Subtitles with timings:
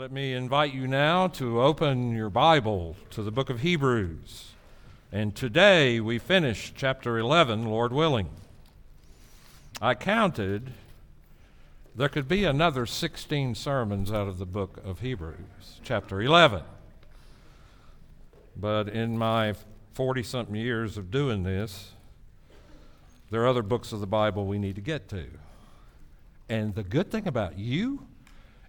[0.00, 4.52] Let me invite you now to open your Bible to the book of Hebrews.
[5.12, 8.30] And today we finish chapter 11, Lord willing.
[9.78, 10.72] I counted,
[11.94, 16.62] there could be another 16 sermons out of the book of Hebrews, chapter 11.
[18.56, 19.54] But in my
[19.92, 21.92] 40 something years of doing this,
[23.30, 25.26] there are other books of the Bible we need to get to.
[26.48, 28.06] And the good thing about you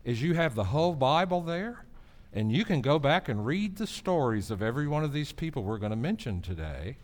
[0.04, 1.86] is you have the whole Bible there,
[2.34, 5.64] and you can go back and read the stories of every one of these people
[5.64, 6.98] we're going to mention today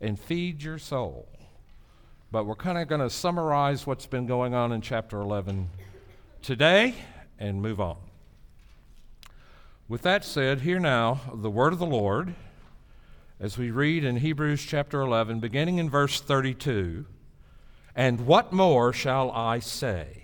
[0.00, 1.28] and feed your soul.
[2.30, 5.70] But we're kind of going to summarize what's been going on in chapter 11
[6.42, 6.94] today
[7.38, 7.96] and move on.
[9.88, 12.34] With that said, hear now the word of the Lord
[13.38, 17.06] as we read in Hebrews chapter 11, beginning in verse 32.
[17.94, 20.23] And what more shall I say?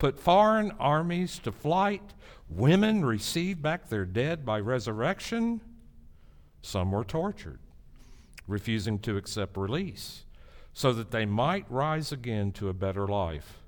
[0.00, 2.14] put foreign armies to flight.
[2.48, 5.60] Women received back their dead by resurrection.
[6.62, 7.60] Some were tortured,
[8.48, 10.24] refusing to accept release
[10.72, 13.58] so that they might rise again to a better life.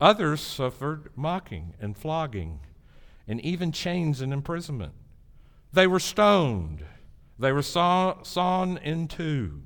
[0.00, 2.60] Others suffered mocking and flogging
[3.26, 4.92] and even chains and imprisonment.
[5.72, 6.84] They were stoned.
[7.38, 9.62] They were saw, sawn in two.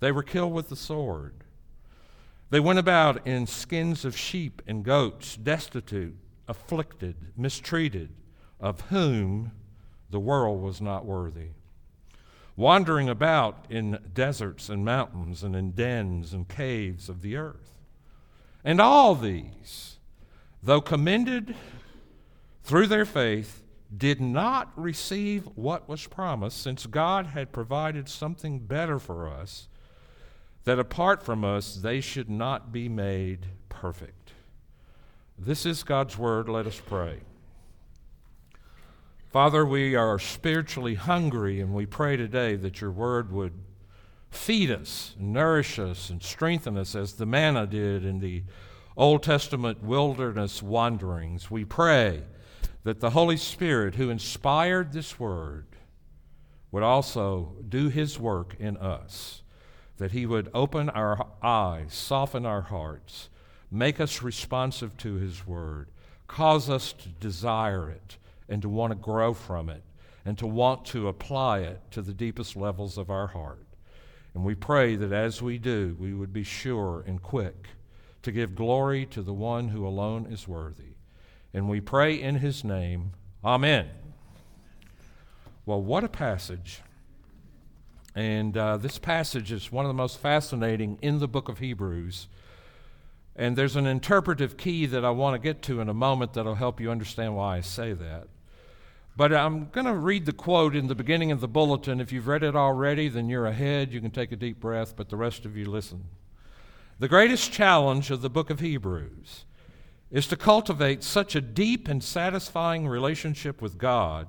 [0.00, 1.44] They were killed with the sword.
[2.50, 6.16] They went about in skins of sheep and goats, destitute,
[6.46, 8.10] afflicted, mistreated,
[8.60, 9.52] of whom
[10.10, 11.48] the world was not worthy.
[12.54, 17.74] Wandering about in deserts and mountains and in dens and caves of the earth.
[18.64, 19.98] And all these,
[20.62, 21.54] though commended
[22.62, 23.62] through their faith,
[23.96, 29.68] did not receive what was promised, since God had provided something better for us
[30.66, 34.32] that apart from us, they should not be made perfect.
[35.38, 36.48] This is God's word.
[36.48, 37.20] Let us pray.
[39.30, 43.52] Father, we are spiritually hungry, and we pray today that your word would
[44.28, 48.42] feed us, nourish us, and strengthen us as the manna did in the
[48.96, 51.48] Old Testament wilderness wanderings.
[51.48, 52.24] We pray
[52.82, 55.66] that the Holy Spirit, who inspired this word,
[56.72, 59.42] would also do his work in us
[59.98, 63.28] that He would open our eyes, soften our hearts,
[63.70, 65.88] make us responsive to His Word,
[66.28, 68.16] cause us to desire it
[68.48, 69.82] and to want to grow from it
[70.24, 73.64] and to want to apply it to the deepest levels of our heart.
[74.34, 77.68] And we pray that as we do, we would be sure and quick
[78.22, 80.96] to give glory to the one who alone is worthy.
[81.54, 83.12] And we pray in his name.
[83.44, 83.88] Amen.
[85.64, 86.82] Well, what a passage.
[88.16, 92.28] And uh, this passage is one of the most fascinating in the book of Hebrews.
[93.36, 96.54] And there's an interpretive key that I want to get to in a moment that'll
[96.54, 98.28] help you understand why I say that.
[99.18, 102.00] But I'm going to read the quote in the beginning of the bulletin.
[102.00, 103.92] If you've read it already, then you're ahead.
[103.92, 106.04] You can take a deep breath, but the rest of you listen.
[106.98, 109.44] The greatest challenge of the book of Hebrews
[110.10, 114.28] is to cultivate such a deep and satisfying relationship with God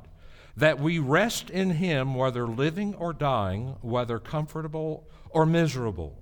[0.58, 6.20] that we rest in Him whether living or dying, whether comfortable or miserable.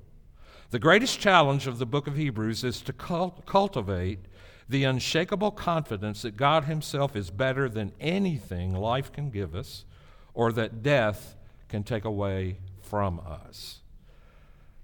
[0.71, 4.19] The greatest challenge of the book of Hebrews is to cult- cultivate
[4.67, 9.85] the unshakable confidence that God Himself is better than anything life can give us
[10.33, 11.37] or that death
[11.69, 13.79] can take away from us.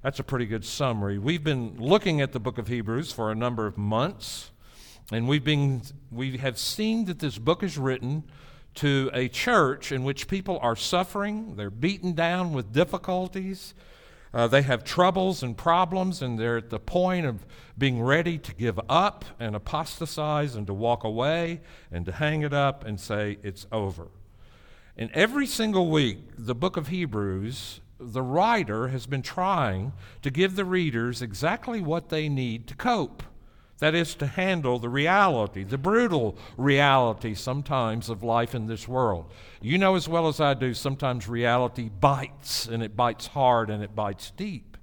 [0.01, 1.17] That's a pretty good summary.
[1.17, 4.51] We've been looking at the book of Hebrews for a number of months,
[5.11, 8.23] and we've been, we have seen that this book is written
[8.75, 13.73] to a church in which people are suffering, they're beaten down with difficulties,
[14.33, 17.45] uh, they have troubles and problems, and they're at the point of
[17.77, 21.59] being ready to give up and apostatize and to walk away
[21.91, 24.07] and to hang it up and say, It's over.
[24.97, 30.55] And every single week, the book of Hebrews, the writer has been trying to give
[30.55, 33.23] the readers exactly what they need to cope.
[33.81, 39.31] That is to handle the reality, the brutal reality sometimes of life in this world.
[39.59, 43.83] You know as well as I do, sometimes reality bites, and it bites hard and
[43.83, 44.77] it bites deep.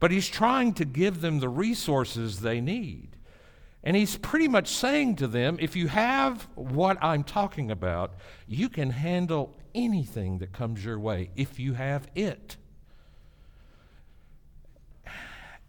[0.00, 3.10] But he's trying to give them the resources they need.
[3.84, 8.14] And he's pretty much saying to them if you have what I'm talking about,
[8.48, 12.56] you can handle anything that comes your way if you have it.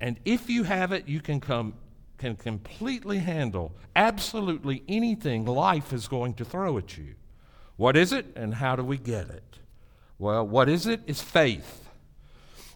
[0.02, 1.76] And if you have it, you can come
[2.20, 7.16] can completely handle absolutely anything life is going to throw at you.
[7.78, 9.58] What is it and how do we get it?
[10.20, 11.02] Well, what is it?
[11.08, 11.90] Is faith.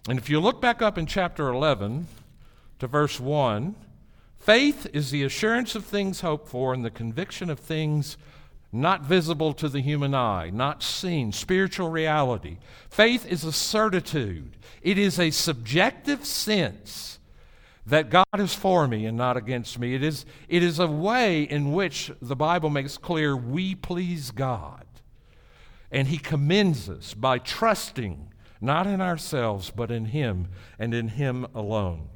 [0.10, 2.07] And if you look back up in chapter 11
[2.80, 3.75] to verse 1,
[4.40, 8.18] faith is the assurance of things hoped for and the conviction of things
[8.72, 12.57] not visible to the human eye, not seen, spiritual reality.
[12.90, 17.19] Faith is a certitude, it is a subjective sense
[17.85, 19.94] that God is for me and not against me.
[19.94, 24.85] It is, it is a way in which the Bible makes clear we please God.
[25.91, 28.30] And He commends us by trusting
[28.62, 30.47] not in ourselves, but in Him
[30.80, 32.07] and in Him alone.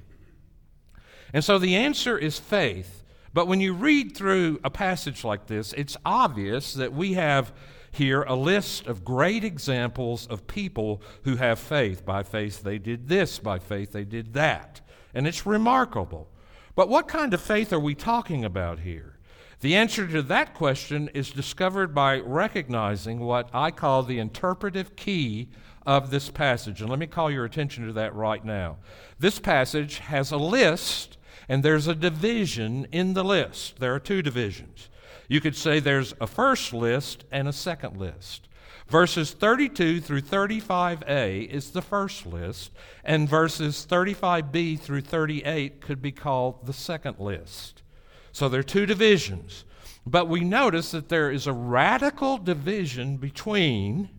[1.34, 3.04] And so the answer is faith.
[3.34, 7.54] But when you read through a passage like this, it's obvious that we have
[7.92, 12.06] here a list of great examples of people who have faith.
[12.06, 14.81] By faith, they did this, by faith, they did that
[15.13, 16.30] and it's remarkable.
[16.75, 19.18] But what kind of faith are we talking about here?
[19.62, 25.50] The answer to that question is discovered by recognizing what I call the interpretive key
[25.88, 26.81] of this passage.
[26.81, 28.77] And let me call your attention to that right now.
[29.18, 31.18] This passage has a list,
[31.50, 33.80] and there's a division in the list.
[33.80, 34.89] There are two divisions.
[35.27, 38.47] You could say there's a first list and a second list.
[38.88, 42.72] Verses 32 through 35a is the first list,
[43.04, 47.84] and verses 35b through 38 could be called the second list.
[48.31, 49.66] So there are two divisions.
[50.06, 54.10] But we notice that there is a radical division between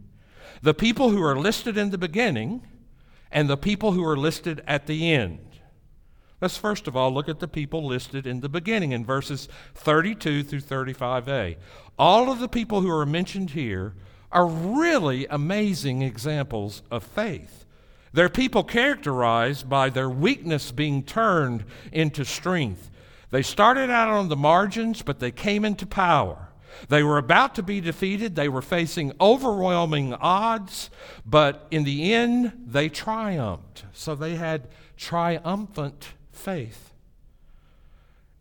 [0.61, 2.67] the people who are listed in the beginning
[3.33, 5.39] and the people who are listed at the end.
[6.43, 10.43] Let's first of all look at the people listed in the beginning in verses 32
[10.43, 11.57] through 35a.
[11.99, 13.95] All of the people who are mentioned here
[14.31, 17.65] are really amazing examples of faith.
[18.13, 22.91] They're people characterized by their weakness being turned into strength.
[23.31, 26.49] They started out on the margins, but they came into power.
[26.89, 28.35] They were about to be defeated.
[28.35, 30.91] They were facing overwhelming odds,
[31.27, 33.85] but in the end, they triumphed.
[33.93, 36.95] So they had triumphant faith.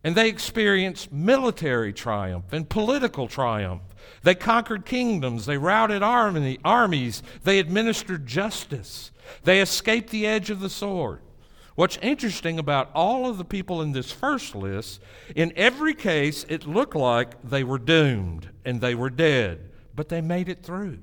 [0.03, 3.81] And they experienced military triumph and political triumph.
[4.23, 5.45] They conquered kingdoms.
[5.45, 7.23] They routed army, armies.
[7.43, 9.11] They administered justice.
[9.43, 11.21] They escaped the edge of the sword.
[11.75, 14.99] What's interesting about all of the people in this first list,
[15.35, 20.21] in every case, it looked like they were doomed and they were dead, but they
[20.21, 20.99] made it through.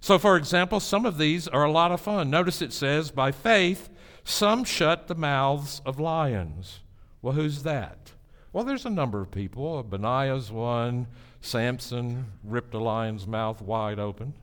[0.00, 2.30] So, for example, some of these are a lot of fun.
[2.30, 3.90] Notice it says, by faith,
[4.22, 6.80] some shut the mouths of lions.
[7.20, 8.12] Well, who's that?
[8.58, 9.84] Well, there's a number of people.
[9.84, 11.06] Benaiah's one,
[11.40, 14.34] Samson ripped a lion's mouth wide open.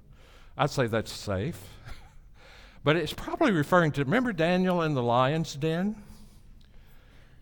[0.57, 1.61] I'd say that's safe.
[2.85, 5.97] but it's probably referring to remember Daniel in the lion's den?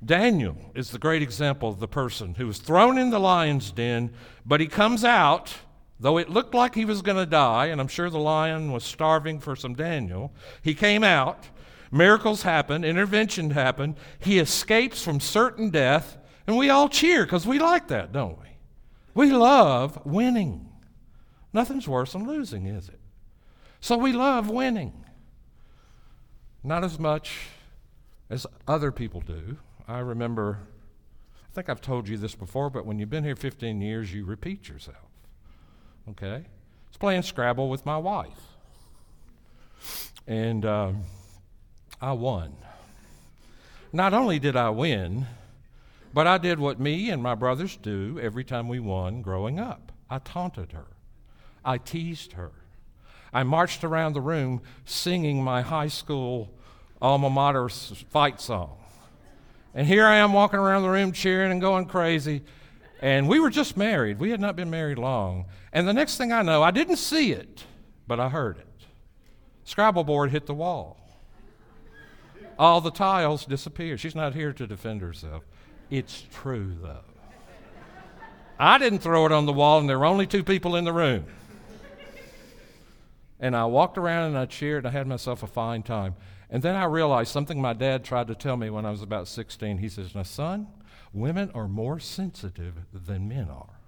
[0.04, 4.12] Daniel is the great example of the person who was thrown in the lion's den,
[4.44, 5.54] but he comes out,
[6.00, 8.84] though it looked like he was going to die, and I'm sure the lion was
[8.84, 10.34] starving for some Daniel.
[10.64, 11.50] He came out,
[11.92, 16.18] miracles happened, intervention happened, he escapes from certain death,
[16.48, 18.48] and we all cheer because we like that, don't we?
[19.13, 20.70] We love winning.
[21.53, 23.00] Nothing's worse than losing, is it?
[23.79, 25.06] So we love winning.
[26.63, 27.38] Not as much
[28.29, 29.58] as other people do.
[29.88, 30.60] I remember,
[31.51, 34.25] I think I've told you this before, but when you've been here 15 years, you
[34.25, 34.98] repeat yourself.
[36.10, 36.36] Okay?
[36.36, 38.39] I was playing Scrabble with my wife.
[40.25, 41.03] And um,
[42.01, 42.56] I won.
[43.91, 45.27] Not only did I win,
[46.13, 49.91] but I did what me and my brothers do every time we won growing up
[50.10, 50.86] I taunted her,
[51.65, 52.51] I teased her.
[53.34, 56.53] I marched around the room singing my high school
[57.01, 58.77] alma mater fight song.
[59.74, 62.43] And here I am walking around the room cheering and going crazy.
[63.01, 64.20] And we were just married.
[64.20, 65.46] We had not been married long.
[65.72, 67.63] And the next thing I know, I didn't see it,
[68.08, 68.67] but I heard it.
[69.63, 71.00] Scrabble board hit the wall.
[72.60, 74.00] All the tiles disappeared.
[74.00, 75.43] She's not here to defend herself.
[75.93, 77.03] It's true, though.
[78.57, 80.91] I didn't throw it on the wall, and there were only two people in the
[80.91, 81.27] room.
[83.39, 84.85] And I walked around and I cheered.
[84.85, 86.15] And I had myself a fine time.
[86.50, 89.27] And then I realized something my dad tried to tell me when I was about
[89.27, 89.77] 16.
[89.77, 90.65] He says, Now, son,
[91.13, 93.79] women are more sensitive than men are.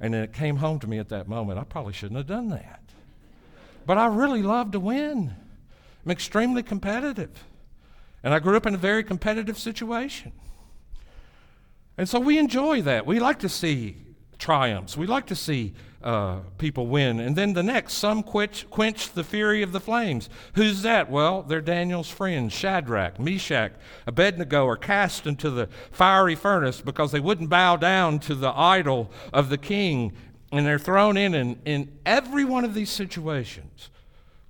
[0.00, 1.60] And then it came home to me at that moment.
[1.60, 2.82] I probably shouldn't have done that.
[3.86, 5.36] But I really love to win.
[6.04, 7.44] I'm extremely competitive.
[8.24, 10.32] And I grew up in a very competitive situation.
[11.96, 13.06] And so we enjoy that.
[13.06, 13.96] We like to see
[14.38, 14.96] triumphs.
[14.96, 17.18] We like to see uh, people win.
[17.18, 20.28] And then the next, some quench, quench the fury of the flames.
[20.54, 21.10] Who's that?
[21.10, 23.72] Well, they're Daniel's friends, Shadrach, Meshach,
[24.06, 29.10] Abednego, are cast into the fiery furnace because they wouldn't bow down to the idol
[29.32, 30.12] of the king.
[30.52, 33.88] And they're thrown in, in, in every one of these situations.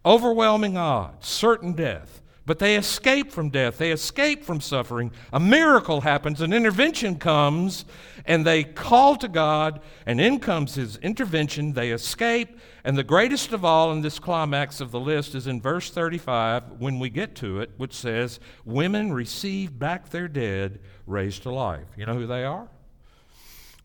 [0.05, 2.21] Overwhelming odds, certain death.
[2.47, 5.13] But they escape from death, they escape from suffering.
[5.33, 7.87] A miracle happens, an intervention comes,
[8.27, 11.73] and they call to God, and in comes his intervention.
[11.73, 15.63] They escape, and the greatest of all in this climax of the list is in
[15.63, 21.45] verse 35 when we get to it, which says, Women receive back their dead raised
[21.45, 21.89] to life.
[21.97, 22.69] You know who they are?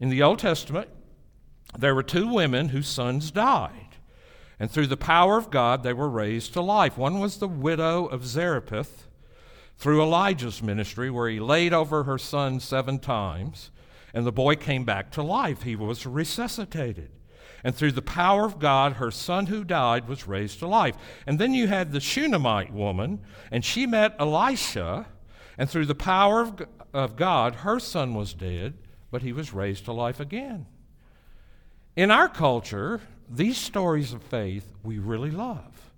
[0.01, 0.89] In the Old Testament,
[1.77, 3.88] there were two women whose sons died.
[4.59, 6.97] And through the power of God, they were raised to life.
[6.97, 9.07] One was the widow of Zarephath
[9.77, 13.71] through Elijah's ministry, where he laid over her son seven times,
[14.13, 15.63] and the boy came back to life.
[15.63, 17.11] He was resuscitated.
[17.63, 20.95] And through the power of God, her son who died was raised to life.
[21.25, 25.07] And then you had the Shunammite woman, and she met Elisha,
[25.57, 28.73] and through the power of, of God, her son was dead,
[29.11, 30.65] but he was raised to life again.
[31.95, 35.91] In our culture, these stories of faith we really love.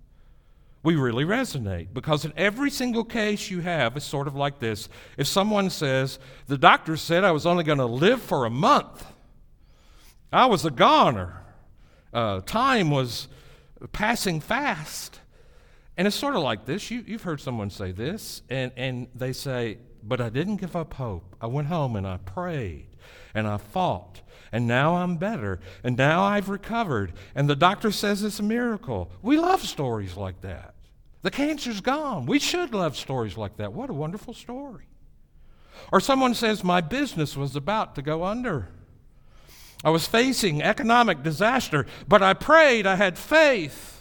[0.82, 4.88] We really resonate because in every single case you have, it's sort of like this.
[5.16, 9.06] If someone says, The doctor said I was only going to live for a month,
[10.32, 11.42] I was a goner,
[12.12, 13.28] uh, time was
[13.92, 15.20] passing fast.
[15.96, 16.90] And it's sort of like this.
[16.90, 20.94] You, you've heard someone say this, and, and they say, But I didn't give up
[20.94, 21.36] hope.
[21.40, 22.86] I went home and I prayed
[23.34, 24.21] and I fought
[24.52, 29.10] and now I'm better, and now I've recovered, and the doctor says it's a miracle.
[29.22, 30.74] We love stories like that.
[31.22, 32.26] The cancer's gone.
[32.26, 33.72] We should love stories like that.
[33.72, 34.84] What a wonderful story.
[35.90, 38.68] Or someone says, My business was about to go under.
[39.84, 43.91] I was facing economic disaster, but I prayed, I had faith.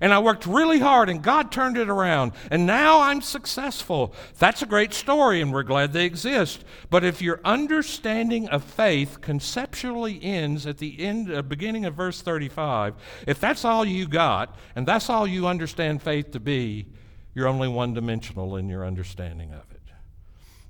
[0.00, 2.32] And I worked really hard, and God turned it around.
[2.50, 4.14] And now I'm successful.
[4.38, 6.64] That's a great story, and we're glad they exist.
[6.90, 12.22] But if your understanding of faith conceptually ends at the end, uh, beginning of verse
[12.22, 12.94] 35,
[13.26, 16.86] if that's all you got, and that's all you understand faith to be,
[17.34, 19.78] you're only one dimensional in your understanding of it.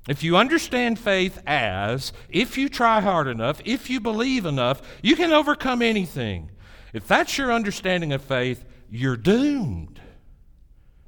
[0.09, 5.15] If you understand faith as, if you try hard enough, if you believe enough, you
[5.15, 6.51] can overcome anything.
[6.95, 10.01] If that's your understanding of faith, you're doomed.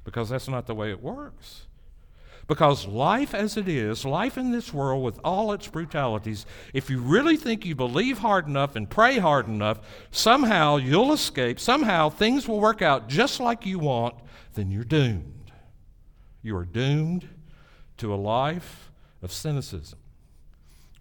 [0.03, 1.67] Because that's not the way it works.
[2.47, 6.99] Because life as it is, life in this world with all its brutalities, if you
[6.99, 12.47] really think you believe hard enough and pray hard enough, somehow you'll escape, somehow things
[12.47, 14.15] will work out just like you want,
[14.55, 15.51] then you're doomed.
[16.41, 17.29] You are doomed
[17.97, 19.99] to a life of cynicism.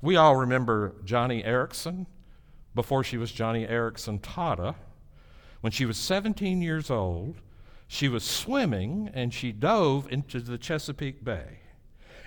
[0.03, 2.07] We all remember Joni Eareckson
[2.75, 4.75] before she was Joni Eareckson Tada.
[5.61, 7.41] When she was 17 years old,
[7.87, 11.59] she was swimming and she dove into the Chesapeake Bay.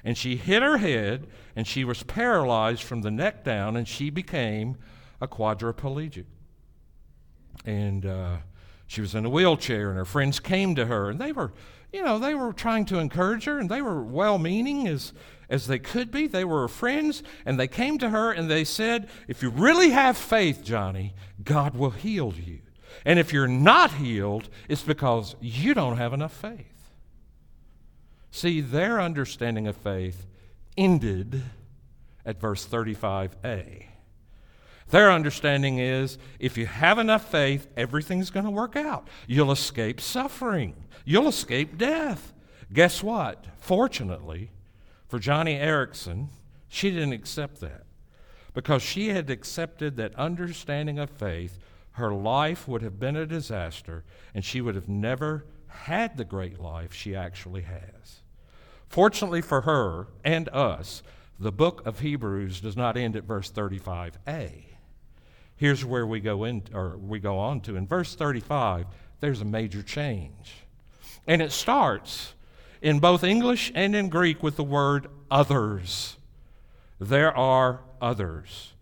[0.04, 4.10] And she hit her head and she was paralyzed from the neck down and she
[4.10, 4.78] became
[5.22, 6.26] a quadriplegic.
[7.66, 8.38] And uh,
[8.88, 11.54] she was in a wheelchair and her friends came to her and they were,
[11.94, 15.14] you know, they were trying to encourage her and they were well meaning as,
[15.50, 16.28] as they could be.
[16.28, 19.92] They were her friends and they came to her and they said, If you really
[19.92, 22.60] have faith, Joni, God will heal you.
[23.06, 26.92] And if you're not healed, it's because you don't have enough faith.
[28.32, 30.26] See, their understanding of faith
[30.78, 31.44] ended
[32.26, 33.86] at verse 35a.
[34.90, 39.08] Their understanding is if you have enough faith, everything's going to work out.
[39.28, 42.34] You'll escape suffering, you'll escape death.
[42.72, 43.46] Guess what?
[43.58, 44.50] Fortunately,
[45.08, 46.30] for Joni Eareckson,
[46.68, 47.84] she didn't accept that
[48.54, 51.60] because she had accepted that understanding of faith
[51.94, 56.60] her life would have been a disaster, and she would have never had the great
[56.60, 58.22] life she actually has.
[58.88, 61.02] Fortunately for her and us,
[61.40, 64.66] the book of Hebrews does not end at verse 35a.
[65.56, 68.88] Here's where we go in or we go on to in verse 35,
[69.20, 70.66] there's a major change.
[71.26, 72.34] And it starts
[72.82, 76.18] in both English and in Greek with the word others.
[77.00, 78.73] There are others.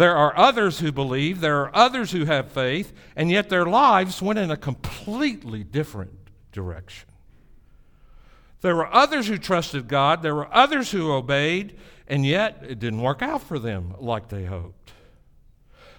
[0.00, 4.22] There are others who believe, there are others who have faith, and yet their lives
[4.22, 6.12] went in a completely different
[6.52, 7.06] direction.
[8.62, 11.76] There were others who trusted God, there were others who obeyed,
[12.08, 14.92] and yet it didn't work out for them like they hoped.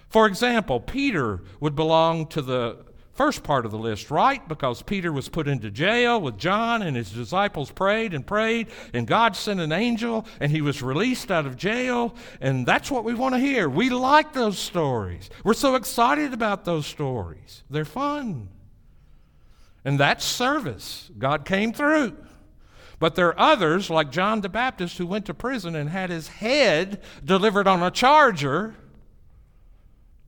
[0.08, 2.78] For example, Peter would belong to the
[3.14, 6.96] first part of the list right because Peter was put into jail with John and
[6.96, 11.46] his disciples prayed and prayed and God sent an angel and he was released out
[11.46, 13.68] of jail and that's what we want to hear.
[13.68, 15.28] We like those stories.
[15.44, 17.62] We're so excited about those stories.
[17.68, 18.48] They're fun.
[19.84, 21.10] And that's service.
[21.18, 22.16] God came through.
[22.98, 26.28] But there are others, like John the Baptist, who went to prison and had his
[26.28, 28.76] head delivered on a charger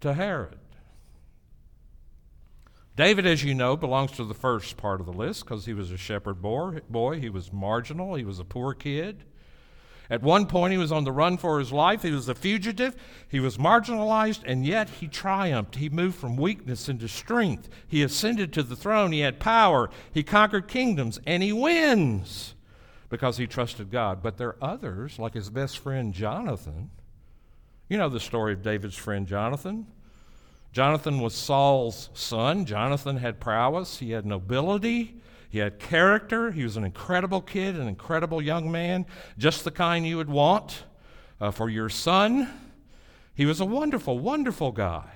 [0.01, 0.59] to Herod.
[2.97, 5.91] David, as you know, belongs to the first part of the list because he was
[5.91, 7.19] a shepherd boy.
[7.19, 8.15] He was marginal.
[8.15, 9.25] He was a poor kid.
[10.11, 12.03] At one point, he was on the run for his life.
[12.03, 12.95] He was a fugitive.
[13.27, 15.77] He was marginalized, and yet he triumphed.
[15.77, 17.69] He moved from weakness into strength.
[17.89, 19.13] He ascended to the throne.
[19.13, 19.89] He had power.
[20.13, 22.55] He conquered kingdoms, and he wins
[23.09, 24.23] because he trusted God.
[24.23, 26.91] But there are others, like his best friend Jonathan.
[27.89, 29.87] You know the story of David's friend Jonathan.
[30.75, 32.65] Jonathan was Saul's son.
[32.65, 36.51] Jonathan had prowess, he had nobility, he had character.
[36.51, 39.07] He was an incredible kid, an incredible young man,
[39.39, 40.83] just the kind you would want
[41.41, 42.51] uh, for your son.
[43.37, 45.09] He was a wonderful, wonderful guy.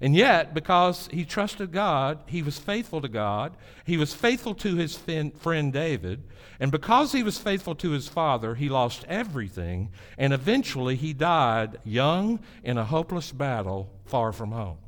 [0.00, 3.56] And yet, because he trusted God, he was faithful to God.
[3.84, 6.24] He was faithful to his fin- friend David.
[6.58, 9.90] And because he was faithful to his father, he lost everything.
[10.16, 14.78] And eventually, he died young in a hopeless battle far from home.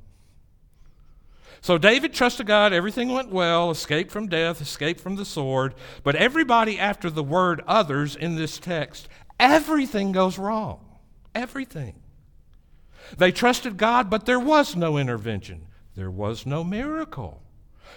[1.63, 5.75] So David trusted God, everything went well, escaped from death, escaped from the sword.
[6.03, 10.85] But everybody after the word others in this text, everything goes wrong.
[11.35, 11.95] Everything.
[13.19, 15.67] They trusted God, but there was no intervention.
[15.97, 17.43] There was no miracle.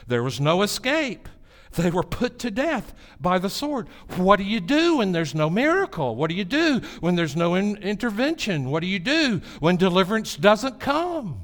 [0.07, 1.29] There was no escape.
[1.71, 3.87] They were put to death by the sword.
[4.17, 6.15] What do you do when there's no miracle?
[6.15, 8.69] What do you do when there's no in- intervention?
[8.69, 11.41] What do you do when deliverance doesn't come?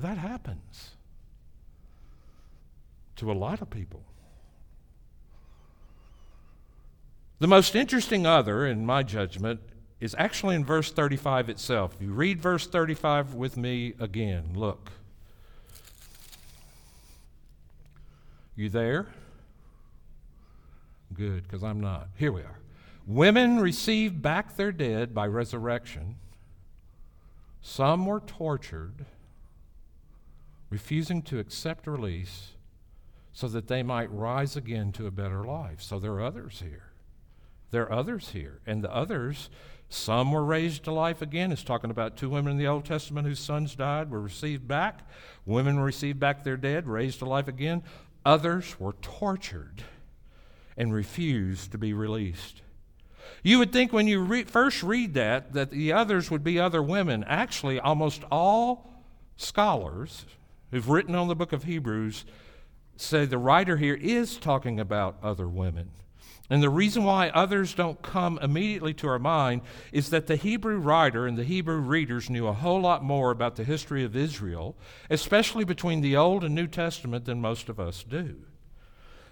[0.00, 0.90] That happens
[3.16, 4.02] to a lot of people.
[7.38, 9.60] The most interesting other, in my judgment,
[10.00, 11.94] is actually in verse 35 itself.
[11.94, 14.90] If you read verse 35 with me again, look.
[18.56, 19.06] You there?
[21.12, 22.08] Good, because I'm not.
[22.16, 22.58] Here we are.
[23.06, 26.16] Women received back their dead by resurrection.
[27.60, 29.04] Some were tortured
[30.70, 32.52] refusing to accept release
[33.32, 35.82] so that they might rise again to a better life.
[35.82, 36.92] So there are others here.
[37.70, 38.60] There are others here.
[38.66, 39.50] And the others,
[39.88, 41.52] some were raised to life again.
[41.52, 45.00] It's talking about two women in the Old Testament whose sons died, were received back.
[45.46, 47.82] Women received back their dead, raised to life again.
[48.24, 49.84] Others were tortured
[50.76, 52.62] and refused to be released.
[53.42, 56.82] You would think when you re- first read that, that the others would be other
[56.82, 57.24] women.
[57.24, 59.04] Actually, almost all
[59.36, 60.26] scholars,
[60.70, 62.24] who've written on the book of Hebrews
[62.96, 65.90] say the writer here is talking about other women.
[66.50, 70.78] And the reason why others don't come immediately to our mind is that the Hebrew
[70.78, 74.76] writer and the Hebrew readers knew a whole lot more about the history of Israel,
[75.08, 78.36] especially between the Old and New Testament, than most of us do.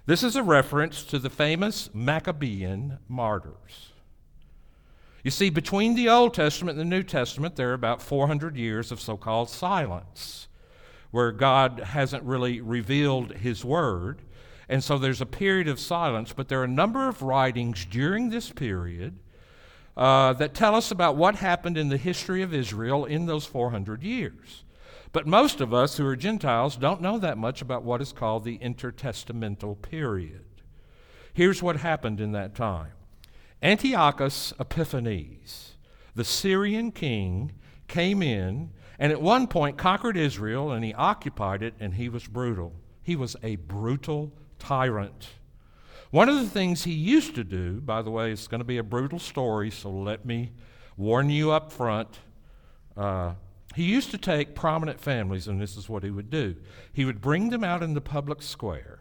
[0.06, 3.92] This is a reference to the famous Maccabean martyrs.
[5.24, 8.92] You see, between the Old Testament and the New Testament, there are about 400 years
[8.92, 10.47] of so called silence
[11.10, 14.22] where God hasn't really revealed His Word.
[14.68, 18.28] And so there's a period of silence, but there are a number of writings during
[18.28, 19.18] this period
[19.96, 24.02] uh, that tell us about what happened in the history of Israel in those 400
[24.02, 24.64] years.
[25.12, 28.44] But most of us who are Gentiles don't know that much about what is called
[28.44, 30.44] the intertestamental period.
[31.32, 32.92] Here's what happened in that time
[33.62, 35.72] Antiochus Epiphanes,
[36.14, 37.52] the Syrian king,
[37.88, 42.26] came in and at one point conquered Israel and he occupied it and he was
[42.26, 42.72] brutal.
[43.02, 45.28] He was a brutal tyrant.
[46.10, 48.78] One of the things he used to do, by the way, it's going to be
[48.78, 50.52] a brutal story, so let me
[50.96, 52.18] warn you up front.
[52.96, 53.34] Uh,
[53.74, 56.56] he used to take prominent families, and this is what he would do.
[56.92, 59.00] He would bring them out in the public square,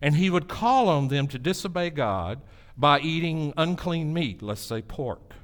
[0.00, 2.40] and he would call on them to disobey God
[2.76, 5.34] by eating unclean meat, let's say pork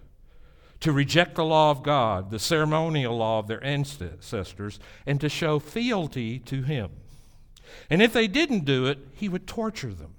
[0.81, 5.59] to reject the law of God, the ceremonial law of their ancestors, and to show
[5.59, 6.91] fealty to Him.
[7.91, 10.15] And if they didn't do it, He would torture them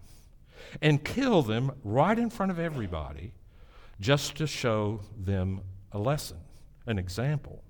[0.81, 3.33] and kill them right in front of everybody
[3.99, 6.37] just to show them a lesson,
[6.85, 7.63] an example.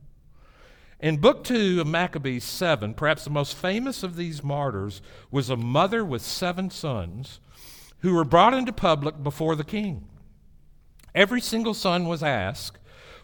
[0.99, 5.55] In Book 2 of Maccabees 7, perhaps the most famous of these martyrs was a
[5.55, 7.39] mother with seven sons
[7.99, 10.07] who were brought into public before the king.
[11.17, 12.77] Every single son was asked,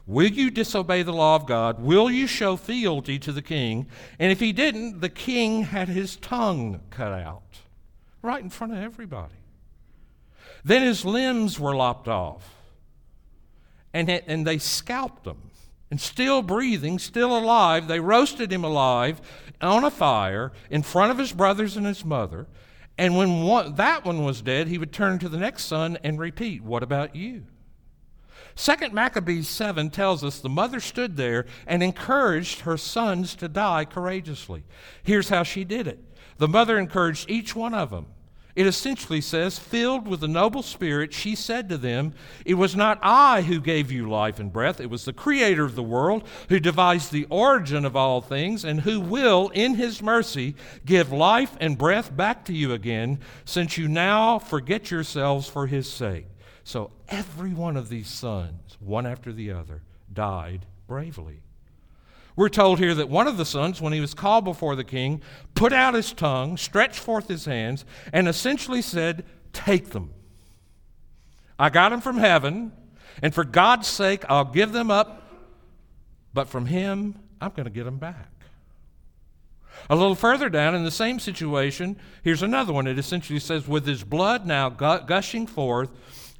[0.08, 1.80] Will you disobey the law of God?
[1.80, 3.86] Will you show fealty to the king?
[4.18, 7.44] And if he didn't, the king had his tongue cut out
[8.24, 9.36] right in front of everybody.
[10.66, 12.56] Then his limbs were lopped off,
[13.94, 15.52] and, and they scalped him.
[15.92, 19.22] And still breathing, still alive, they roasted him alive
[19.62, 22.48] on a fire in front of his brothers and his mother.
[22.98, 26.18] And when one, that one was dead, he would turn to the next son and
[26.20, 27.44] repeat, What about you?
[28.56, 33.86] Second Maccabees 7 tells us the mother stood there and encouraged her sons to die
[33.86, 34.64] courageously.
[35.02, 36.00] Here's how she did it
[36.38, 38.08] the mother encouraged each one of them.
[38.56, 42.14] It essentially says, filled with a noble spirit, she said to them,
[42.46, 45.74] It was not I who gave you life and breath, it was the Creator of
[45.74, 50.56] the world who devised the origin of all things, and who will, in His mercy,
[50.86, 55.92] give life and breath back to you again, since you now forget yourselves for His
[55.92, 56.28] sake.
[56.64, 61.42] So every one of these sons, one after the other, died bravely.
[62.36, 65.22] We're told here that one of the sons, when he was called before the king,
[65.54, 70.12] put out his tongue, stretched forth his hands, and essentially said, Take them.
[71.60, 72.72] I got them from heaven,
[73.22, 75.22] and for God's sake, I'll give them up,
[76.34, 78.30] but from him, I'm going to get them back.
[79.90, 82.88] A little further down in the same situation, here's another one.
[82.88, 85.92] It essentially says, With his blood now gushing forth,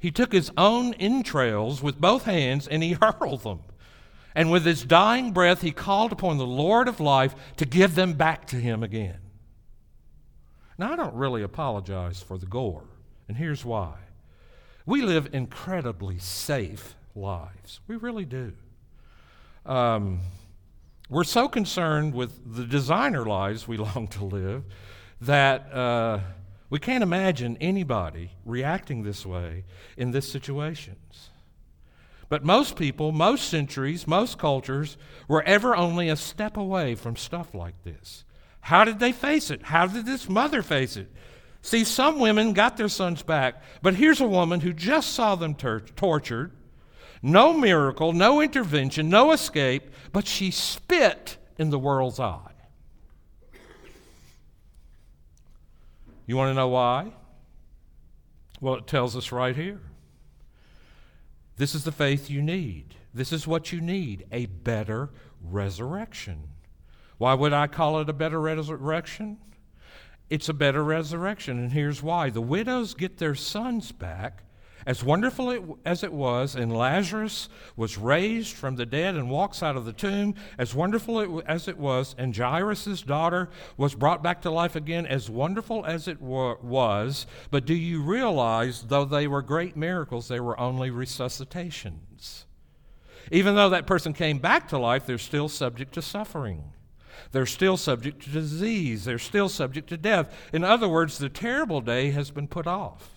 [0.04, 3.60] he took his own entrails with both hands and he hurled them.
[4.34, 8.12] And with his dying breath, he called upon the Lord of life to give them
[8.12, 9.16] back to him again.
[10.76, 12.84] Now, I don't really apologize for the gore,
[13.28, 13.94] and here's why.
[14.84, 17.80] We live incredibly safe lives.
[17.88, 18.52] We really do.
[19.64, 20.20] Um,
[21.08, 24.64] we're so concerned with the designer lives we long to live
[25.22, 25.72] that.
[25.72, 26.18] Uh,
[26.70, 29.64] we can't imagine anybody reacting this way
[29.96, 31.30] in this situations.
[32.28, 34.96] But most people, most centuries, most cultures
[35.28, 38.24] were ever only a step away from stuff like this.
[38.60, 39.62] How did they face it?
[39.62, 41.12] How did this mother face it?
[41.60, 45.54] See, some women got their sons back, but here's a woman who just saw them
[45.54, 46.52] tor- tortured.
[47.22, 52.53] No miracle, no intervention, no escape, but she spit in the world's eye.
[56.26, 57.12] You want to know why?
[58.60, 59.80] Well, it tells us right here.
[61.56, 62.94] This is the faith you need.
[63.12, 65.10] This is what you need a better
[65.42, 66.48] resurrection.
[67.18, 69.38] Why would I call it a better resurrection?
[70.30, 72.30] It's a better resurrection, and here's why.
[72.30, 74.42] The widows get their sons back
[74.86, 79.76] as wonderful as it was, and Lazarus was raised from the dead and walks out
[79.76, 84.50] of the tomb, as wonderful as it was, and Jairus' daughter was brought back to
[84.50, 87.26] life again, as wonderful as it was.
[87.50, 92.44] But do you realize, though they were great miracles, they were only resuscitations?
[93.30, 96.72] Even though that person came back to life, they're still subject to suffering.
[97.32, 99.04] They're still subject to disease.
[99.04, 100.32] They're still subject to death.
[100.52, 103.13] In other words, the terrible day has been put off.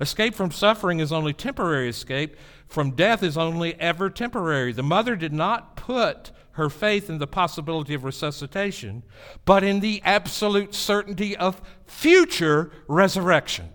[0.00, 2.36] Escape from suffering is only temporary escape.
[2.68, 4.72] From death is only ever temporary.
[4.72, 9.02] The mother did not put her faith in the possibility of resuscitation,
[9.44, 13.68] but in the absolute certainty of future resurrection.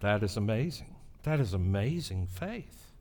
[0.00, 0.96] That is amazing.
[1.22, 2.92] That is amazing faith.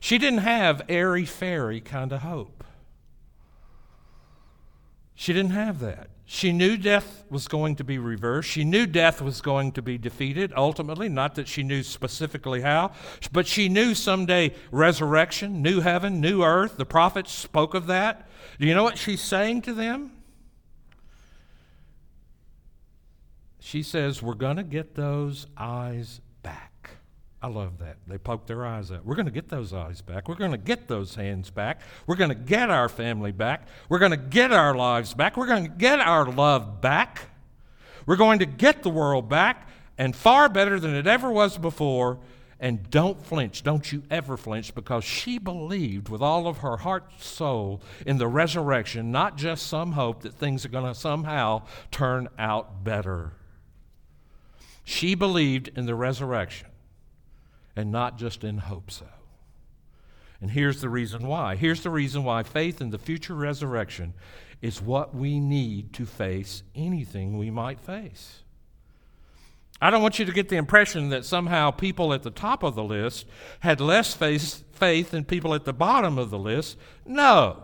[0.00, 2.64] She didn't have airy fairy kind of hope.
[5.14, 6.10] She didn't have that.
[6.28, 8.50] She knew death was going to be reversed.
[8.50, 12.90] She knew death was going to be defeated ultimately, not that she knew specifically how,
[13.30, 16.78] but she knew someday resurrection, new heaven, new earth.
[16.78, 18.28] The prophets spoke of that.
[18.58, 20.10] Do you know what she's saying to them?
[23.60, 26.20] She says, We're going to get those eyes.
[27.46, 27.98] I love that.
[28.08, 29.06] They poke their eyes out.
[29.06, 30.28] We're going to get those eyes back.
[30.28, 31.80] We're going to get those hands back.
[32.04, 33.68] We're going to get our family back.
[33.88, 35.36] We're going to get our lives back.
[35.36, 37.20] We're going to get our love back.
[38.04, 42.18] We're going to get the world back and far better than it ever was before.
[42.58, 43.62] And don't flinch.
[43.62, 48.26] Don't you ever flinch because she believed with all of her heart soul in the
[48.26, 53.34] resurrection, not just some hope that things are going to somehow turn out better.
[54.82, 56.66] She believed in the resurrection
[57.76, 59.06] and not just in hope so.
[60.40, 61.56] And here's the reason why.
[61.56, 64.14] Here's the reason why faith in the future resurrection
[64.60, 68.40] is what we need to face anything we might face.
[69.80, 72.74] I don't want you to get the impression that somehow people at the top of
[72.74, 73.26] the list
[73.60, 76.78] had less faith, than people at the bottom of the list.
[77.04, 77.62] No.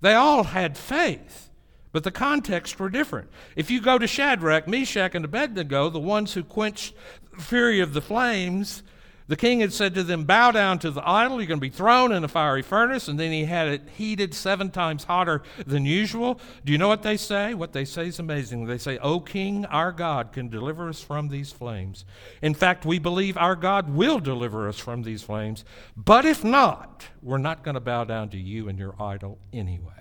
[0.00, 1.50] They all had faith,
[1.92, 3.28] but the contexts were different.
[3.56, 6.94] If you go to Shadrach, Meshach, and Abednego, the ones who quenched
[7.34, 8.82] the fury of the flames,
[9.28, 11.68] The king had said to them, Bow down to the idol, you're going to be
[11.68, 13.08] thrown in a fiery furnace.
[13.08, 16.40] And then he had it heated seven times hotter than usual.
[16.64, 17.52] Do you know what they say?
[17.52, 18.64] What they say is amazing.
[18.64, 22.06] They say, O king, our God can deliver us from these flames.
[22.40, 25.62] In fact, we believe our God will deliver us from these flames.
[25.94, 29.92] But if not, we're not going to bow down to you and your idol anyway.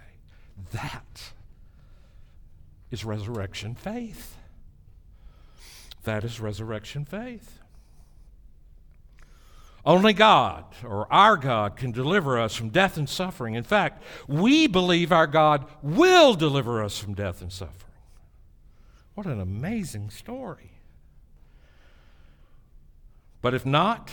[0.71, 1.33] That
[2.91, 4.37] is resurrection faith.
[6.05, 7.59] That is resurrection faith.
[9.87, 13.55] Only God, or our God, can deliver us from death and suffering.
[13.55, 17.93] In fact, we believe our God will deliver us from death and suffering.
[19.15, 20.71] What an amazing story.
[23.41, 24.11] But if not,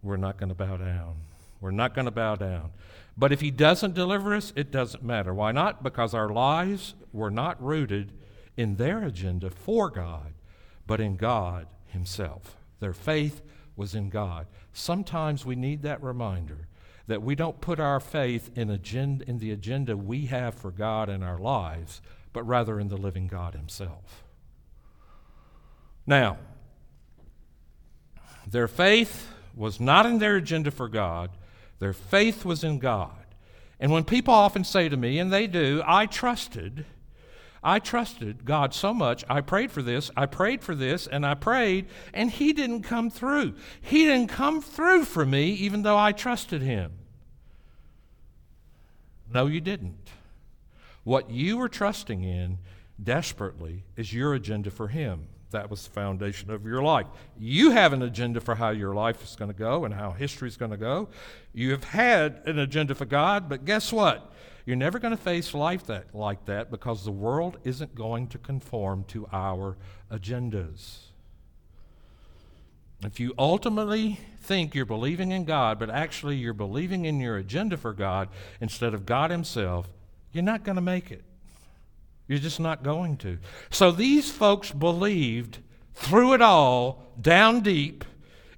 [0.00, 1.16] we're not going to bow down.
[1.60, 2.70] We're not going to bow down.
[3.16, 5.34] But if He doesn't deliver us, it doesn't matter.
[5.34, 5.82] Why not?
[5.82, 8.12] Because our lives were not rooted
[8.56, 10.34] in their agenda for God,
[10.86, 12.56] but in God Himself.
[12.78, 13.42] Their faith
[13.76, 14.46] was in God.
[14.72, 16.68] Sometimes we need that reminder
[17.06, 21.08] that we don't put our faith in, agenda, in the agenda we have for God
[21.08, 22.00] in our lives,
[22.32, 24.24] but rather in the living God Himself.
[26.06, 26.38] Now,
[28.46, 31.30] their faith was not in their agenda for God,
[31.78, 33.10] their faith was in God.
[33.78, 36.86] And when people often say to me, and they do, I trusted,
[37.62, 39.24] I trusted God so much.
[39.28, 43.10] I prayed for this, I prayed for this, and I prayed, and He didn't come
[43.10, 43.54] through.
[43.80, 46.92] He didn't come through for me, even though I trusted Him.
[49.32, 50.10] No, you didn't.
[51.04, 52.58] What you were trusting in
[53.02, 55.28] desperately is your agenda for Him.
[55.50, 57.06] That was the foundation of your life.
[57.38, 60.48] You have an agenda for how your life is going to go and how history
[60.48, 61.08] is going to go.
[61.52, 64.32] You have had an agenda for God, but guess what?
[64.66, 68.38] You're never going to face life that, like that because the world isn't going to
[68.38, 69.76] conform to our
[70.10, 70.98] agendas.
[73.04, 77.76] If you ultimately think you're believing in God, but actually you're believing in your agenda
[77.76, 78.28] for God
[78.60, 79.86] instead of God Himself,
[80.32, 81.22] you're not going to make it.
[82.26, 83.38] You're just not going to.
[83.70, 85.58] So these folks believed
[85.94, 88.04] through it all, down deep,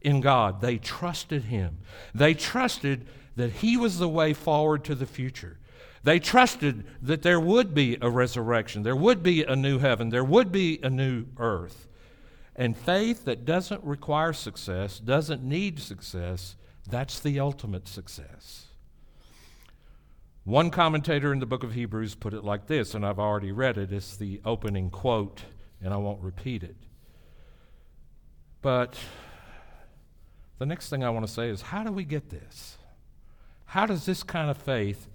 [0.00, 0.60] in God.
[0.60, 1.78] They trusted Him.
[2.14, 5.58] They trusted that He was the way forward to the future.
[6.04, 10.24] They trusted that there would be a resurrection, there would be a new heaven, there
[10.24, 11.88] would be a new earth.
[12.54, 16.56] And faith that doesn't require success, doesn't need success,
[16.88, 18.66] that's the ultimate success.
[20.44, 23.76] One commentator in the book of Hebrews put it like this, and I've already read
[23.76, 23.92] it.
[23.92, 25.42] It's the opening quote,
[25.82, 26.76] and I won't repeat it.
[28.62, 28.96] But
[30.58, 32.78] the next thing I want to say is how do we get this?
[33.66, 35.06] How does this kind of faith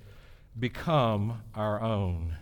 [0.58, 2.38] become our own.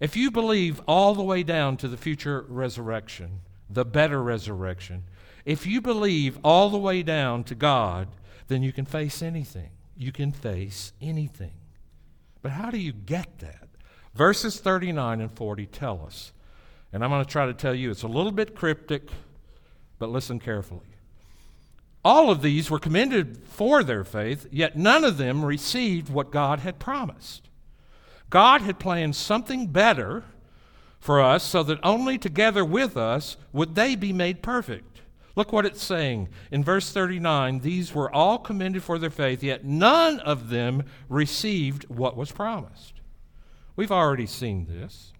[0.00, 5.04] If you believe all the way down to the future resurrection, the better resurrection,
[5.44, 8.08] if you believe all the way down to God,
[8.46, 9.70] then you can face anything.
[9.96, 11.52] You can face anything.
[12.42, 13.68] But how do you get that?
[14.14, 16.32] Verses 39 and 40 tell us.
[16.92, 19.10] And I'm going to try to tell you, it's a little bit cryptic,
[19.98, 20.87] but listen carefully.
[22.04, 26.60] All of these were commended for their faith, yet none of them received what God
[26.60, 27.48] had promised.
[28.30, 30.24] God had planned something better
[31.00, 35.00] for us so that only together with us would they be made perfect.
[35.34, 39.64] Look what it's saying in verse 39 these were all commended for their faith, yet
[39.64, 42.94] none of them received what was promised.
[43.76, 45.12] We've already seen this.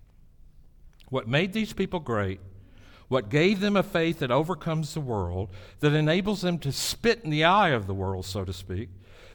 [1.08, 2.40] What made these people great
[3.08, 5.48] what gave them a faith that overcomes the world,
[5.80, 8.90] that enables them to spit in the eye of the world, so to speak,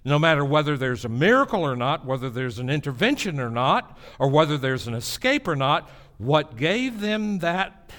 [0.06, 4.30] no matter whether there's a miracle or not, whether there's an intervention or not, or
[4.30, 7.90] whether there's an escape or not, what gave them that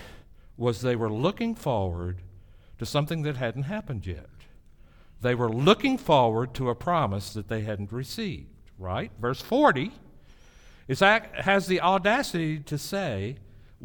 [0.56, 2.18] was they were looking forward
[2.78, 4.28] to something that hadn't happened yet.
[5.20, 9.10] They were looking forward to a promise that they hadn't received, right?
[9.18, 9.90] Verse 40
[10.86, 13.36] is, has the audacity to say,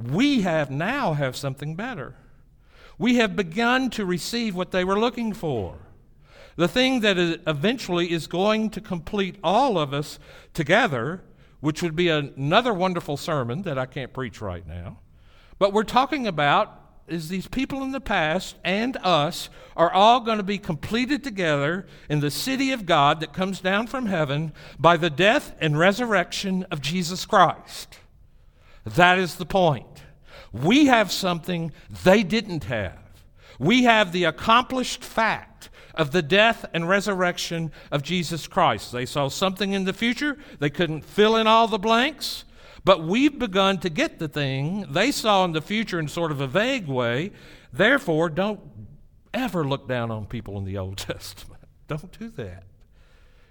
[0.08, 2.16] we have now have something better.
[2.98, 5.78] We have begun to receive what they were looking for.
[6.56, 10.20] The thing that eventually is going to complete all of us
[10.54, 11.22] together,
[11.62, 15.00] which would be another wonderful sermon that I can't preach right now.
[15.58, 16.76] But we're talking about
[17.08, 21.88] is these people in the past and us are all going to be completed together
[22.08, 26.64] in the city of God that comes down from heaven by the death and resurrection
[26.72, 28.00] of Jesus Christ.
[28.86, 30.04] That is the point.
[30.52, 31.72] We have something
[32.04, 32.98] they didn't have.
[33.60, 38.92] We have the accomplished fact of the death and resurrection of Jesus Christ.
[38.92, 42.46] They saw something in the future, they couldn't fill in all the blanks,
[42.86, 46.40] but we've begun to get the thing they saw in the future in sort of
[46.40, 47.32] a vague way.
[47.74, 48.62] Therefore, don't
[49.34, 51.62] ever look down on people in the Old Testament.
[51.88, 52.64] Don't do that.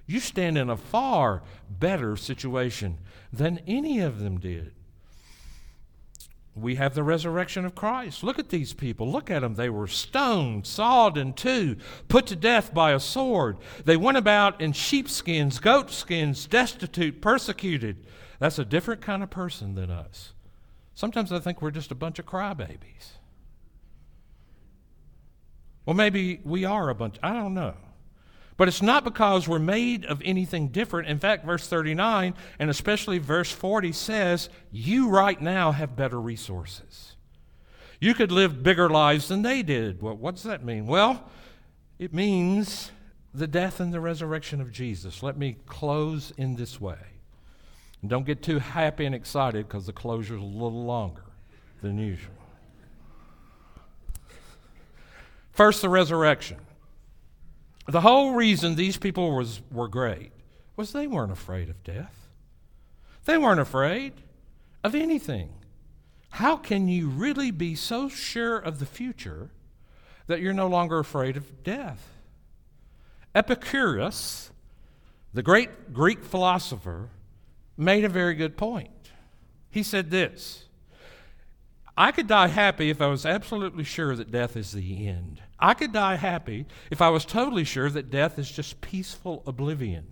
[0.07, 2.99] You stand in a far better situation
[3.31, 4.73] than any of them did.
[6.61, 8.23] We have the resurrection of Christ.
[8.23, 9.11] Look at these people.
[9.11, 9.55] Look at them.
[9.55, 11.77] They were stoned, sawed in two,
[12.09, 13.59] put to death by a sword.
[13.85, 18.07] They went about in sheepskins, goatskins, destitute, persecuted.
[18.38, 20.33] That's a different kind of person than us.
[20.94, 23.18] Sometimes I think we're just a bunch of crybabies.
[25.87, 27.16] Well, maybe we are a bunch.
[27.23, 27.75] I don't know.
[28.59, 31.09] But it's not because we're made of anything different.
[31.09, 37.14] In fact, verse 39 and especially verse 40 says, You right now have better resources.
[38.01, 40.03] You could live bigger lives than they did.
[40.03, 40.88] Well, what does that mean?
[40.88, 41.25] Well,
[42.01, 42.90] it means
[43.33, 45.23] the death and the resurrection of Jesus.
[45.23, 46.99] Let me close in this way.
[48.03, 51.23] And don't get too happy and excited because the closure is a little longer
[51.81, 52.35] than usual.
[55.53, 56.59] First, the resurrection.
[57.88, 60.31] The whole reason these people was, were great
[60.77, 62.29] was they weren't afraid of death.
[63.24, 64.12] They weren't afraid
[64.85, 65.51] of anything.
[66.31, 69.51] How can you really be so sure of the future
[70.27, 72.07] that you're no longer afraid of death?
[73.35, 74.51] Epicurus,
[75.33, 77.09] the great Greek philosopher,
[77.79, 79.12] made a very good point.
[79.70, 80.66] He said this
[81.96, 85.40] I could die happy if I was absolutely sure that death is the end.
[85.61, 90.07] I could die happy if I was totally sure that death is just peaceful oblivion.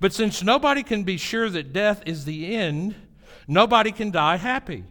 [0.00, 2.94] But since nobody can be sure that death is the end,
[3.46, 4.84] nobody can die happy.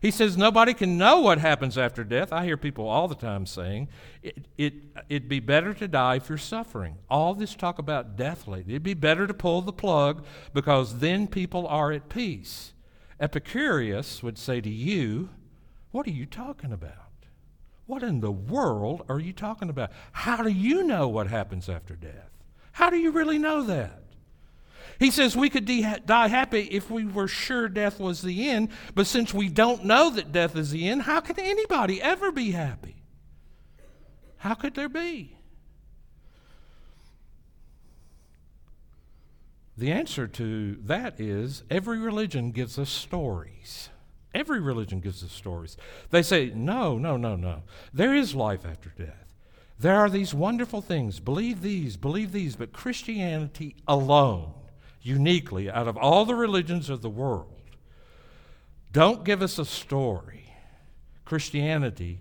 [0.00, 2.32] He says nobody can know what happens after death.
[2.32, 3.88] I hear people all the time saying
[4.22, 4.74] it, it,
[5.08, 6.98] it'd be better to die if you're suffering.
[7.08, 11.26] All this talk about death lately, it'd be better to pull the plug because then
[11.26, 12.74] people are at peace.
[13.18, 15.30] Epicurus would say to you,
[15.90, 17.05] What are you talking about?
[17.86, 19.90] What in the world are you talking about?
[20.12, 22.30] How do you know what happens after death?
[22.72, 24.02] How do you really know that?
[24.98, 28.70] He says we could de- die happy if we were sure death was the end,
[28.94, 32.52] but since we don't know that death is the end, how can anybody ever be
[32.52, 32.96] happy?
[34.38, 35.36] How could there be?
[39.76, 43.90] The answer to that is every religion gives us stories.
[44.34, 45.76] Every religion gives us stories.
[46.10, 47.62] They say, no, no, no, no.
[47.92, 49.34] There is life after death.
[49.78, 51.20] There are these wonderful things.
[51.20, 52.56] Believe these, believe these.
[52.56, 54.52] But Christianity alone,
[55.02, 57.52] uniquely, out of all the religions of the world,
[58.92, 60.54] don't give us a story.
[61.24, 62.20] Christianity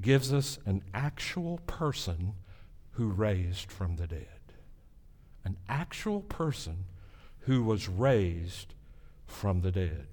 [0.00, 2.34] gives us an actual person
[2.92, 4.26] who raised from the dead.
[5.44, 6.84] An actual person
[7.40, 8.74] who was raised
[9.26, 10.06] from the dead.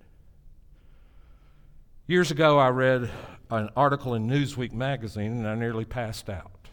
[2.09, 3.09] Years ago, I read
[3.51, 6.69] an article in Newsweek magazine and I nearly passed out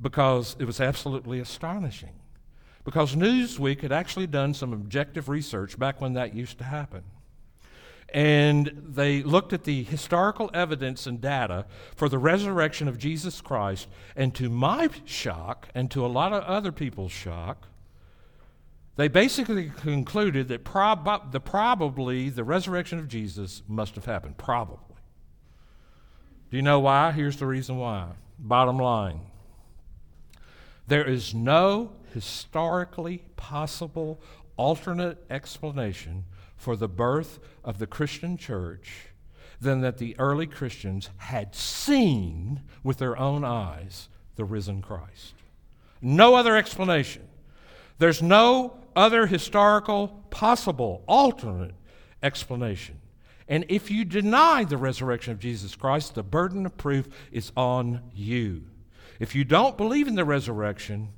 [0.00, 2.14] because it was absolutely astonishing.
[2.84, 7.04] Because Newsweek had actually done some objective research back when that used to happen.
[8.12, 13.86] And they looked at the historical evidence and data for the resurrection of Jesus Christ.
[14.16, 17.68] And to my shock, and to a lot of other people's shock,
[18.96, 24.36] they basically concluded that prob- the probably the resurrection of Jesus must have happened.
[24.36, 24.78] Probably.
[26.50, 27.10] Do you know why?
[27.12, 28.10] Here's the reason why.
[28.38, 29.20] Bottom line
[30.86, 34.20] there is no historically possible
[34.56, 36.24] alternate explanation
[36.56, 39.06] for the birth of the Christian church
[39.60, 45.34] than that the early Christians had seen with their own eyes the risen Christ.
[46.02, 47.22] No other explanation.
[47.98, 51.74] There's no other historical, possible, alternate
[52.22, 53.00] explanation.
[53.48, 58.00] And if you deny the resurrection of Jesus Christ, the burden of proof is on
[58.14, 58.62] you.
[59.20, 61.10] If you don't believe in the resurrection,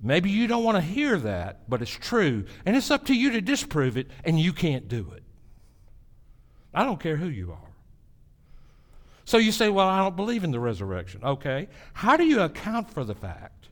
[0.00, 2.44] maybe you don't want to hear that, but it's true.
[2.66, 5.22] And it's up to you to disprove it, and you can't do it.
[6.74, 7.70] I don't care who you are.
[9.24, 11.22] So you say, Well, I don't believe in the resurrection.
[11.24, 11.68] Okay.
[11.94, 13.63] How do you account for the fact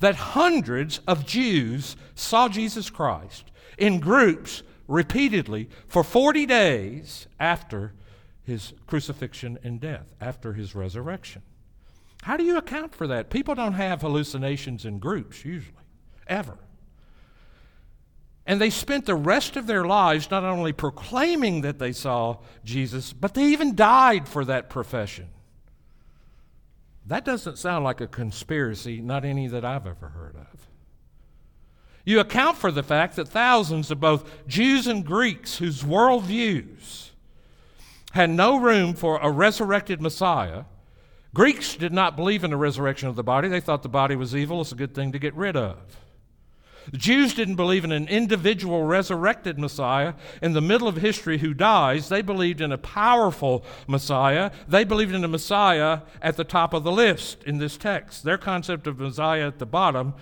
[0.00, 7.94] that hundreds of Jews saw Jesus Christ in groups repeatedly for 40 days after
[8.42, 11.42] his crucifixion and death, after his resurrection.
[12.22, 13.30] How do you account for that?
[13.30, 15.76] People don't have hallucinations in groups usually,
[16.26, 16.58] ever.
[18.46, 23.12] And they spent the rest of their lives not only proclaiming that they saw Jesus,
[23.12, 25.28] but they even died for that profession.
[27.06, 30.68] That doesn't sound like a conspiracy, not any that I've ever heard of.
[32.04, 37.10] You account for the fact that thousands of both Jews and Greeks whose worldviews
[38.12, 40.64] had no room for a resurrected Messiah
[41.32, 43.48] Greeks did not believe in the resurrection of the body.
[43.48, 45.78] They thought the body was evil, it's a good thing to get rid of.
[46.90, 51.54] The Jews didn't believe in an individual resurrected Messiah in the middle of history who
[51.54, 52.08] dies.
[52.08, 54.50] They believed in a powerful Messiah.
[54.66, 58.24] They believed in a Messiah at the top of the list in this text.
[58.24, 60.14] Their concept of Messiah at the bottom,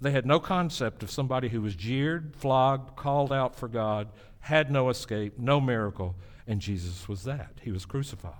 [0.00, 4.08] they had no concept of somebody who was jeered, flogged, called out for God,
[4.40, 7.52] had no escape, no miracle, and Jesus was that.
[7.62, 8.32] He was crucified.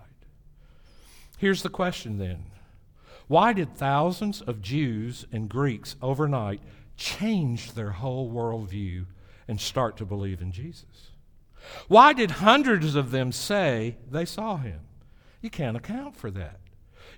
[1.37, 2.47] Here's the question then
[3.29, 6.61] Why did thousands of Jews and Greeks overnight
[6.99, 9.07] change their whole worldview
[9.47, 11.13] and start to believe in Jesus?
[11.87, 14.81] Why did hundreds of them say they saw him?
[15.41, 16.61] You can't account for that.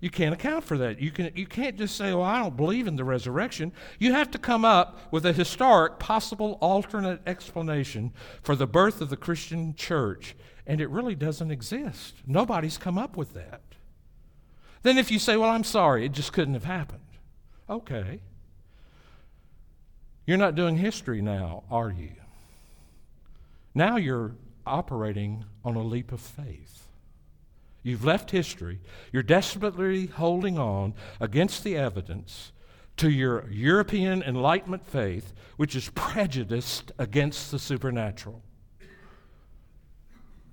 [0.00, 1.00] You can't account for that.
[1.00, 3.72] You, can, you can't just say, well, I don't believe in the resurrection.
[3.98, 8.12] You have to come up with a historic, possible alternate explanation
[8.42, 10.34] for the birth of the Christian church,
[10.66, 12.14] and it really doesn't exist.
[12.26, 13.60] Nobody's come up with that.
[14.82, 17.00] Then, if you say, well, I'm sorry, it just couldn't have happened.
[17.68, 18.20] Okay.
[20.30, 22.12] You're not doing history now, are you?
[23.74, 26.86] Now you're operating on a leap of faith.
[27.82, 28.78] You've left history.
[29.10, 32.52] You're desperately holding on against the evidence
[32.98, 38.40] to your European Enlightenment faith, which is prejudiced against the supernatural.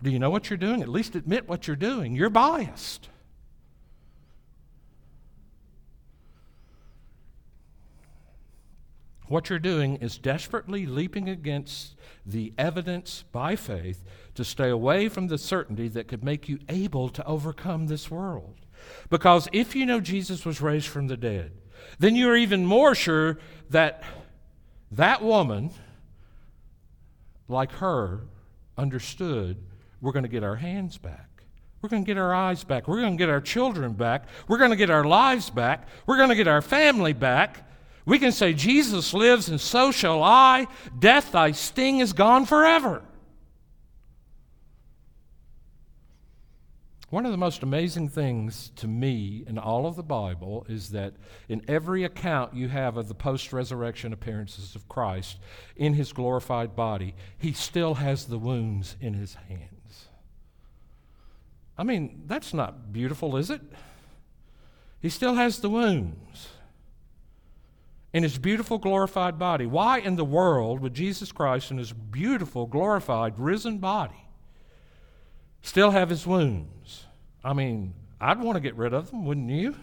[0.01, 0.81] Do you know what you're doing?
[0.81, 2.15] At least admit what you're doing.
[2.15, 3.09] You're biased.
[9.27, 14.03] What you're doing is desperately leaping against the evidence by faith
[14.35, 18.55] to stay away from the certainty that could make you able to overcome this world.
[19.09, 21.51] Because if you know Jesus was raised from the dead,
[21.99, 23.37] then you're even more sure
[23.69, 24.03] that
[24.91, 25.71] that woman,
[27.47, 28.21] like her,
[28.77, 29.57] understood
[30.01, 31.43] we're going to get our hands back.
[31.81, 32.87] We're going to get our eyes back.
[32.87, 34.27] We're going to get our children back.
[34.47, 35.87] We're going to get our lives back.
[36.05, 37.66] We're going to get our family back.
[38.07, 40.67] We can say, Jesus lives, and so shall I.
[40.97, 43.03] Death, thy sting is gone forever.
[47.09, 51.15] One of the most amazing things to me in all of the Bible is that
[51.49, 55.37] in every account you have of the post resurrection appearances of Christ
[55.75, 60.07] in his glorified body, he still has the wounds in his hands.
[61.77, 63.61] I mean, that's not beautiful, is it?
[65.01, 66.47] He still has the wounds
[68.13, 69.65] in his beautiful glorified body.
[69.65, 74.29] Why in the world would Jesus Christ in his beautiful glorified risen body
[75.61, 77.05] still have his wounds?
[77.43, 79.75] I mean, I'd want to get rid of them, wouldn't you?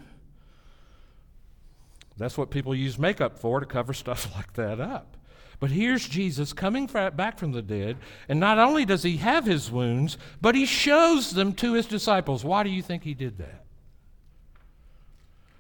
[2.16, 5.16] That's what people use makeup for to cover stuff like that up.
[5.60, 7.96] But here's Jesus coming back from the dead,
[8.28, 12.44] and not only does he have his wounds, but he shows them to his disciples.
[12.44, 13.63] Why do you think he did that?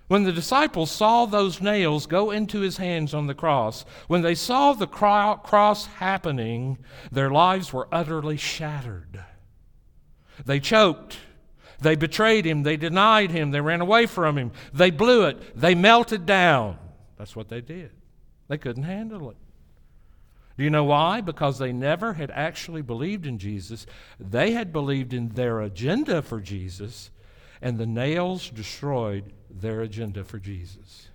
[0.06, 4.34] When the disciples saw those nails go into his hands on the cross, when they
[4.34, 6.78] saw the cross happening,
[7.10, 9.24] their lives were utterly shattered.
[10.44, 11.18] They choked.
[11.80, 12.62] They betrayed him.
[12.62, 13.50] They denied him.
[13.50, 14.52] They ran away from him.
[14.72, 15.58] They blew it.
[15.58, 16.78] They melted down.
[17.18, 17.90] That's what they did.
[18.48, 19.36] They couldn't handle it.
[20.56, 21.20] Do you know why?
[21.20, 23.86] Because they never had actually believed in Jesus.
[24.20, 27.10] They had believed in their agenda for Jesus,
[27.60, 31.08] and the nails destroyed their agenda for Jesus.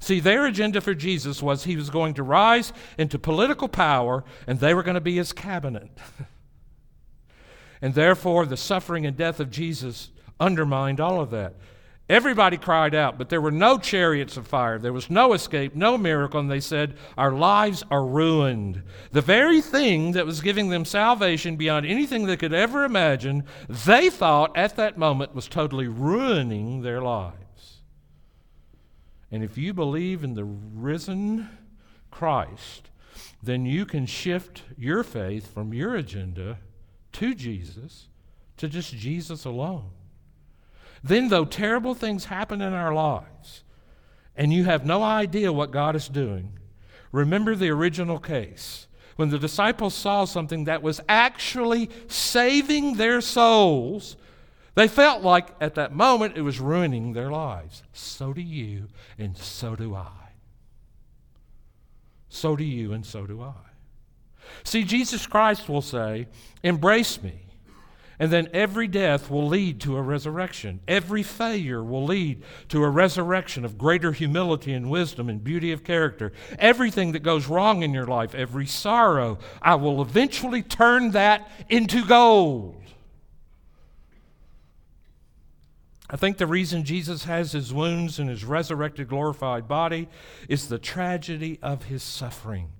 [0.00, 4.60] See, their agenda for Jesus was he was going to rise into political power and
[4.60, 5.90] they were going to be his cabinet.
[7.82, 11.54] and therefore, the suffering and death of Jesus undermined all of that.
[12.08, 14.78] Everybody cried out, but there were no chariots of fire.
[14.78, 18.82] There was no escape, no miracle, and they said, Our lives are ruined.
[19.12, 24.08] The very thing that was giving them salvation beyond anything they could ever imagine, they
[24.08, 27.82] thought at that moment was totally ruining their lives.
[29.30, 31.50] And if you believe in the risen
[32.10, 32.88] Christ,
[33.42, 36.58] then you can shift your faith from your agenda
[37.12, 38.08] to Jesus
[38.56, 39.90] to just Jesus alone.
[41.02, 43.62] Then, though terrible things happen in our lives
[44.36, 46.58] and you have no idea what God is doing,
[47.12, 48.86] remember the original case.
[49.16, 54.16] When the disciples saw something that was actually saving their souls,
[54.76, 57.82] they felt like at that moment it was ruining their lives.
[57.92, 58.86] So do you,
[59.18, 60.12] and so do I.
[62.28, 63.54] So do you, and so do I.
[64.62, 66.28] See, Jesus Christ will say,
[66.62, 67.47] Embrace me.
[68.18, 70.80] And then every death will lead to a resurrection.
[70.88, 75.84] Every failure will lead to a resurrection of greater humility and wisdom and beauty of
[75.84, 76.32] character.
[76.58, 82.04] Everything that goes wrong in your life, every sorrow, I will eventually turn that into
[82.04, 82.82] gold.
[86.10, 90.08] I think the reason Jesus has his wounds and his resurrected, glorified body
[90.48, 92.70] is the tragedy of his suffering.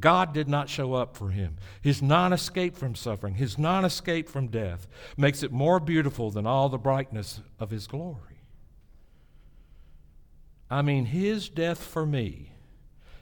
[0.00, 1.56] God did not show up for him.
[1.82, 4.86] His non escape from suffering, his non escape from death,
[5.18, 8.40] makes it more beautiful than all the brightness of his glory.
[10.70, 12.52] I mean, his death for me,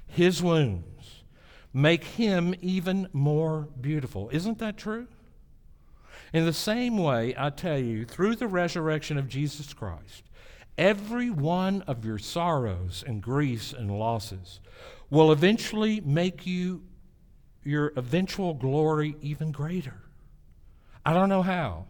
[0.07, 1.25] his wounds,
[1.73, 4.29] make him even more beautiful.
[4.33, 5.09] Isn't that true?
[6.33, 10.25] In the same way, I tell you, through the resurrection of Jesus Christ,
[10.77, 14.61] every one of your sorrows and griefs and losses
[15.09, 16.83] will eventually make you
[17.63, 20.03] your eventual glory even greater.
[21.05, 21.87] I don't know how,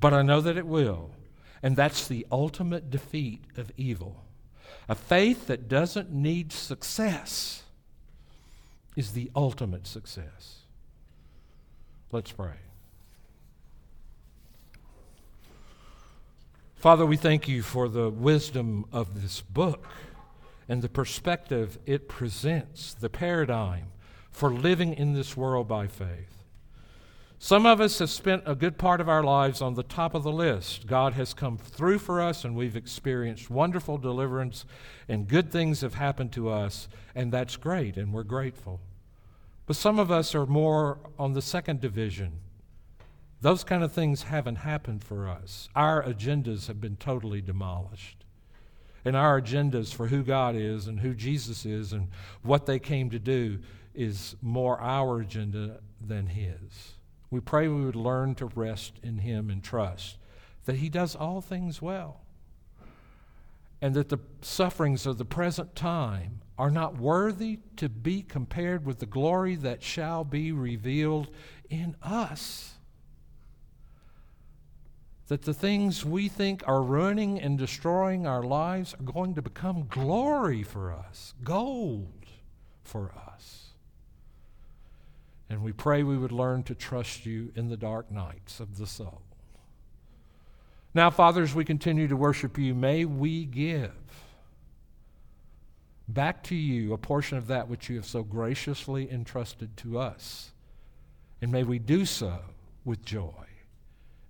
[0.00, 1.10] but I know that it will.
[1.62, 4.24] And that's the ultimate defeat of evil.
[4.88, 7.62] A faith that doesn't need success
[8.96, 10.58] is the ultimate success.
[12.10, 12.56] Let's pray.
[16.82, 19.86] Father, we thank you for the wisdom of this book
[20.68, 23.92] and the perspective it presents, the paradigm
[24.32, 26.42] for living in this world by faith.
[27.38, 30.24] Some of us have spent a good part of our lives on the top of
[30.24, 30.88] the list.
[30.88, 34.64] God has come through for us, and we've experienced wonderful deliverance,
[35.08, 38.80] and good things have happened to us, and that's great, and we're grateful.
[39.66, 42.40] But some of us are more on the second division
[43.42, 45.68] those kind of things haven't happened for us.
[45.74, 48.24] Our agendas have been totally demolished.
[49.04, 52.08] And our agendas for who God is and who Jesus is and
[52.42, 53.58] what they came to do
[53.94, 56.92] is more our agenda than His.
[57.30, 60.18] We pray we would learn to rest in Him and trust
[60.64, 62.20] that He does all things well.
[63.80, 69.00] And that the sufferings of the present time are not worthy to be compared with
[69.00, 71.28] the glory that shall be revealed
[71.68, 72.74] in us
[75.32, 79.86] that the things we think are ruining and destroying our lives are going to become
[79.88, 82.26] glory for us, gold
[82.84, 83.68] for us.
[85.48, 88.86] And we pray we would learn to trust you in the dark nights of the
[88.86, 89.22] soul.
[90.92, 93.90] Now, Father, as we continue to worship you, may we give
[96.08, 100.52] back to you a portion of that which you have so graciously entrusted to us.
[101.40, 102.40] And may we do so
[102.84, 103.46] with joy.